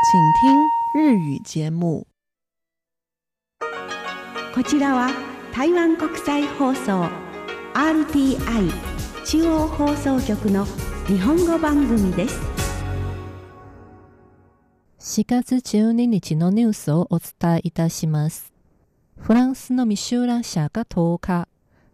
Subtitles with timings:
[0.00, 2.06] 请听日语节目。
[4.54, 5.10] こちらは
[5.52, 7.10] 台湾国際放送
[7.74, 8.70] RTI
[9.26, 10.66] 中央放送局の
[11.08, 12.40] 日本語番組です。
[15.00, 18.52] 4月12日のニュースをお伝えいたします。
[19.18, 21.48] フランスのミシュラン社が10日、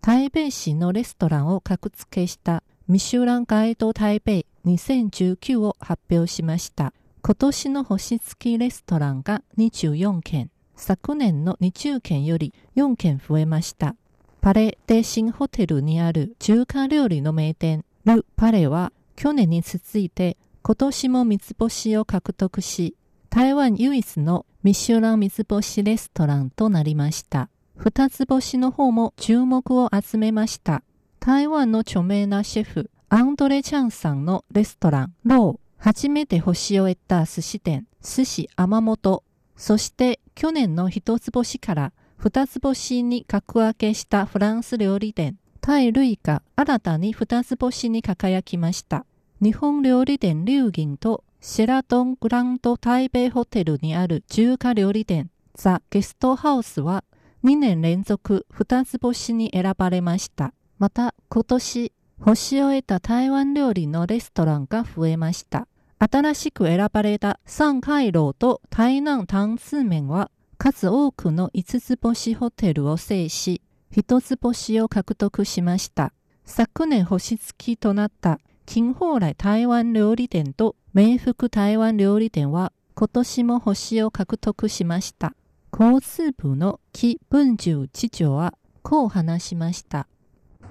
[0.00, 6.94] 台北市のレストランを格付けしたミシュランガイド台北2019を発表しました。
[7.22, 13.94] 今年の星付きレストランが24件、昨年の20件より4件増えました。
[14.40, 22.96] パレ・デシンホテルにある中華料理の名店、ル・パレは去年に続いて今年も三つ星を獲得し、
[23.28, 27.50] 台湾唯一のミシュラン三つ星レストランとなりました。
[27.76, 30.82] 二つ星の方も注目を集めました。
[31.18, 39.22] 台湾の著名なシェフ、アンドレ・チャンさんのレストラン、ロー、初めて星を得た寿司店、寿司天本、
[39.56, 49.06] そして去年の一つ星から二つ星に格分けしたフランス料理店、タイ・ルイが新たに二つ星に輝きました。
[49.40, 57.04] 日本料理店龍銀とシェラトングランド台北ホテルにある中華料理店ザ・ゲストハウスは
[57.42, 60.52] 2年連続2つ星に選ばれました。
[60.78, 65.66] また今年星を得た台湾料理のレストランが増えました。
[66.02, 73.60] 新しく選ばれた上海楼と台南タツーメンは数多くの5つ星ホテルを制し、
[73.92, 76.14] 1つ星を獲得しました。
[76.46, 85.34] 昨年星付きとなった金宝来台湾料理店と名福台湾料理店は今年も星を獲得しました。
[85.70, 90.06] 交通部の木文重知長はこう話しました。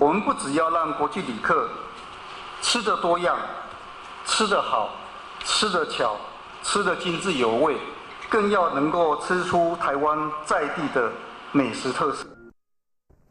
[0.00, 1.68] 我们不只要让国际旅客
[2.60, 3.38] 吃得多样、
[4.26, 5.01] 吃得好、
[5.44, 6.16] 吃得巧、
[6.62, 7.76] 吃得精致有味，
[8.30, 11.12] 更要能够吃出台湾在地的
[11.52, 12.26] 美食特色。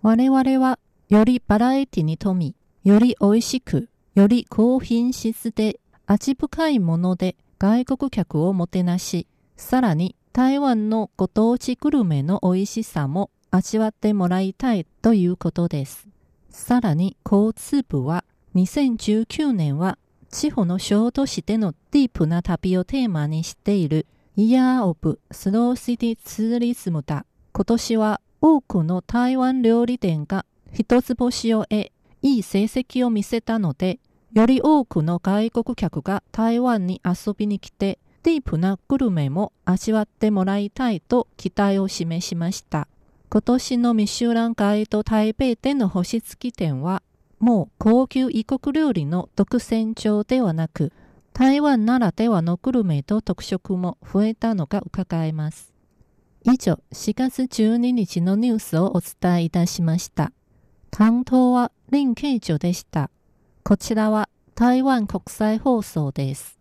[0.00, 16.06] 我々はよりバラエティに富み、より美味しく、より高品質で味深いもので外国客をもてなし、さらに台湾のご当地グルメの美味しさも味わってもらいたいということです。
[16.50, 18.24] さらに交通部は
[18.54, 19.98] 2019年は
[20.34, 24.04] 地方の小都市でのディープな旅をテーマにしている
[24.36, 27.24] Year of Slow City Tourism だ。
[27.52, 31.92] 今年は多くの台湾料理店が一つ星を得、
[32.22, 34.00] いい成績を見せたので、
[34.32, 42.88] より多くの外国客が台湾に遊びに来て、ディープなグルメも味わってもらいたいと期待を示しました。
[43.30, 47.04] 今年のミシュランガイド台北での星付き店は、
[47.44, 50.94] もう高級異国料理の独占調ではなく、
[51.34, 55.74] 台湾ならではのグルメと特色も増えたのが伺えます。
[56.44, 60.32] 以上、4月12日のニュースをお伝えいたしました。
[60.90, 63.10] 担当は林慶長でした。
[63.62, 66.58] こちらは台湾国際放送です。